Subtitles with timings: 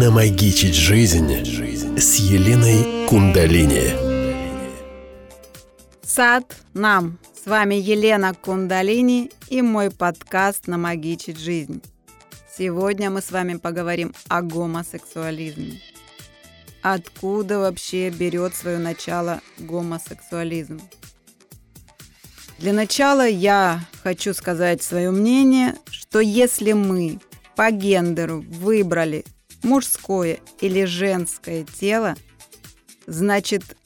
[0.00, 1.30] Намагичить жизнь
[1.98, 3.92] с Еленой Кундалини.
[6.02, 7.18] Сад нам.
[7.36, 11.82] С вами Елена Кундалини и мой подкаст «Намагичить жизнь».
[12.56, 15.82] Сегодня мы с вами поговорим о гомосексуализме.
[16.80, 20.80] Откуда вообще берет свое начало гомосексуализм?
[22.56, 27.20] Для начала я хочу сказать свое мнение, что если мы
[27.54, 29.26] по гендеру выбрали
[29.62, 32.16] мужское или женское тело,
[33.06, 33.76] значит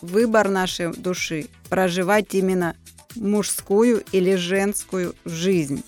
[0.00, 2.76] выбор нашей души проживать именно
[3.16, 5.84] мужскую или женскую жизнь.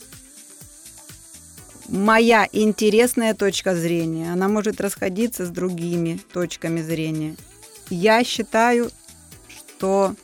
[1.89, 7.37] Моя интересная точка зрения, она может расходиться с другими точками зрения.
[7.91, 8.91] Я считаю,
[9.49, 10.15] что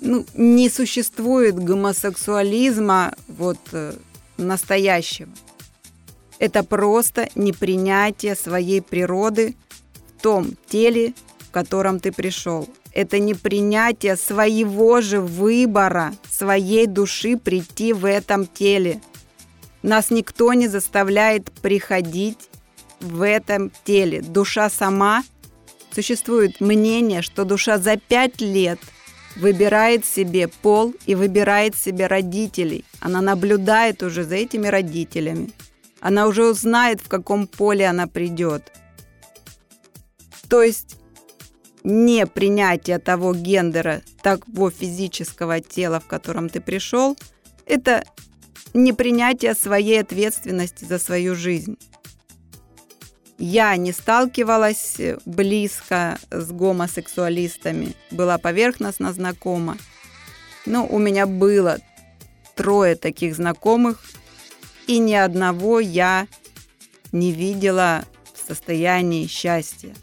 [0.00, 3.94] ну, не существует гомосексуализма вот э,
[4.36, 5.30] настоящего.
[6.38, 9.56] Это просто непринятие своей природы
[10.08, 12.68] в том теле, в котором ты пришел.
[12.92, 19.00] Это непринятие своего же выбора, своей души прийти в этом теле.
[19.82, 22.48] Нас никто не заставляет приходить
[23.00, 24.22] в этом теле.
[24.22, 25.22] Душа сама.
[25.94, 28.78] Существует мнение, что душа за пять лет
[29.36, 32.84] выбирает себе пол и выбирает себе родителей.
[33.00, 35.50] Она наблюдает уже за этими родителями.
[36.06, 38.70] Она уже узнает, в каком поле она придет.
[40.48, 40.98] То есть
[41.82, 47.18] не принятие того гендера, того физического тела, в котором ты пришел,
[47.64, 48.04] это
[48.72, 51.76] не принятие своей ответственности за свою жизнь.
[53.38, 59.76] Я не сталкивалась близко с гомосексуалистами, была поверхностно знакома.
[60.66, 61.78] Но у меня было
[62.54, 64.04] трое таких знакомых,
[64.86, 66.26] и ни одного я
[67.12, 69.94] не видела в состоянии счастья.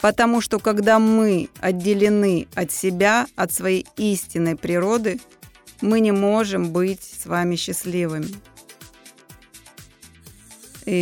[0.00, 5.20] Потому что когда мы отделены от себя, от своей истинной природы,
[5.80, 8.28] мы не можем быть с вами счастливыми.
[10.84, 10.94] И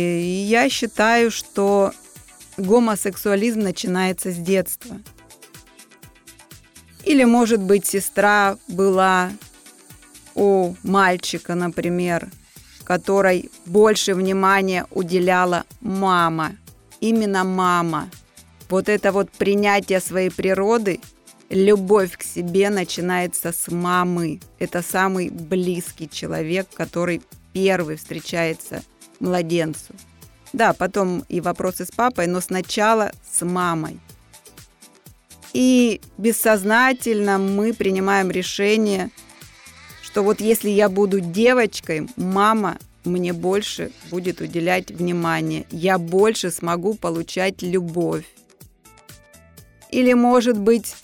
[0.49, 1.93] я считаю, что
[2.57, 4.99] гомосексуализм начинается с детства.
[7.03, 9.31] Или, может быть, сестра была
[10.33, 12.29] у мальчика, например,
[12.85, 16.55] которой больше внимания уделяла мама.
[17.01, 18.09] Именно мама.
[18.69, 21.01] Вот это вот принятие своей природы,
[21.49, 24.39] любовь к себе начинается с мамы.
[24.59, 27.21] Это самый близкий человек, который
[27.53, 28.83] первый встречается
[29.19, 29.93] младенцу.
[30.53, 33.99] Да, потом и вопросы с папой, но сначала с мамой.
[35.53, 39.09] И бессознательно мы принимаем решение–
[40.15, 46.93] что вот если я буду девочкой, мама мне больше будет уделять внимание, я больше смогу
[46.93, 48.23] получать любовь.
[49.91, 50.95] Или, может быть,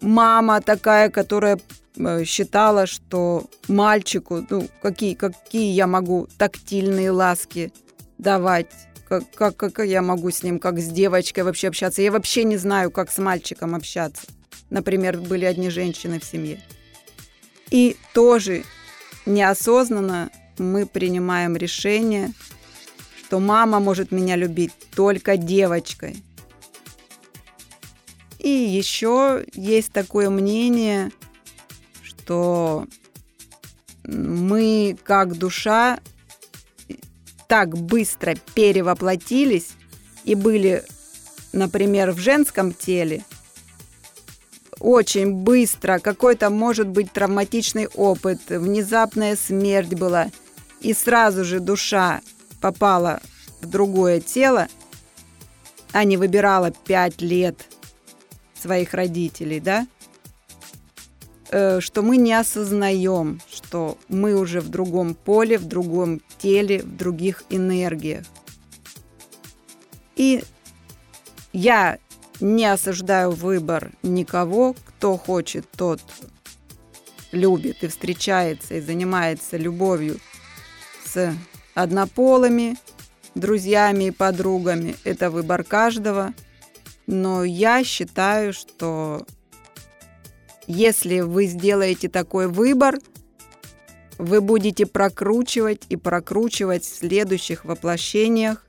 [0.00, 1.60] мама такая, которая
[1.98, 7.74] э, считала, что мальчику, ну, какие, какие я могу тактильные ласки
[8.16, 8.70] давать,
[9.06, 12.00] как, как, как я могу с ним, как с девочкой вообще общаться.
[12.00, 14.22] Я вообще не знаю, как с мальчиком общаться.
[14.70, 16.58] Например, были одни женщины в семье.
[17.72, 18.64] И тоже
[19.24, 22.34] неосознанно мы принимаем решение,
[23.18, 26.22] что мама может меня любить только девочкой.
[28.38, 31.12] И еще есть такое мнение,
[32.02, 32.86] что
[34.04, 35.98] мы как душа
[37.48, 39.70] так быстро перевоплотились
[40.24, 40.84] и были,
[41.54, 43.24] например, в женском теле,
[44.82, 50.30] очень быстро, какой-то, может быть, травматичный опыт, внезапная смерть была,
[50.80, 52.20] и сразу же душа
[52.60, 53.20] попала
[53.60, 54.66] в другое тело,
[55.92, 57.68] а не выбирала пять лет
[58.60, 59.86] своих родителей, да,
[61.50, 66.96] э, что мы не осознаем, что мы уже в другом поле, в другом теле, в
[66.96, 68.24] других энергиях.
[70.16, 70.42] И
[71.52, 71.98] я
[72.42, 76.00] не осуждаю выбор никого, кто хочет, тот
[77.30, 80.18] любит и встречается и занимается любовью
[81.04, 81.34] с
[81.74, 82.76] однополыми,
[83.34, 84.96] друзьями и подругами.
[85.04, 86.34] Это выбор каждого.
[87.06, 89.24] Но я считаю, что
[90.66, 92.98] если вы сделаете такой выбор,
[94.18, 98.66] вы будете прокручивать и прокручивать в следующих воплощениях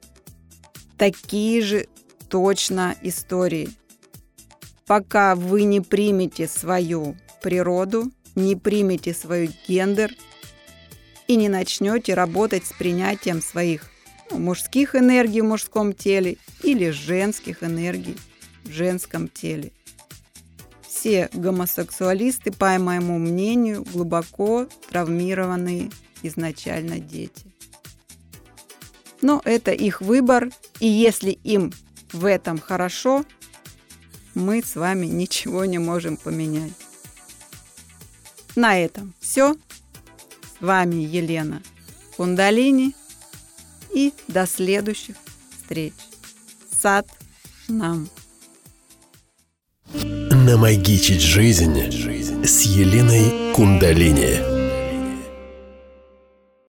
[0.97, 1.87] такие же
[2.33, 3.69] точно истории.
[4.87, 10.11] Пока вы не примете свою природу, не примете свой гендер
[11.27, 13.85] и не начнете работать с принятием своих
[14.31, 18.17] ну, мужских энергий в мужском теле или женских энергий
[18.63, 19.71] в женском теле.
[20.87, 25.91] Все гомосексуалисты, по моему мнению, глубоко травмированные
[26.23, 27.45] изначально дети.
[29.21, 30.49] Но это их выбор,
[30.79, 31.71] и если им
[32.13, 33.25] в этом хорошо,
[34.35, 36.73] мы с вами ничего не можем поменять.
[38.55, 39.53] На этом все.
[39.53, 41.61] С вами Елена
[42.15, 42.95] Кундалини.
[43.93, 45.15] И до следующих
[45.51, 45.93] встреч.
[46.81, 47.07] Сад
[47.67, 48.09] нам.
[49.93, 51.79] Намагичить жизнь
[52.43, 54.52] с Еленой Кундалини.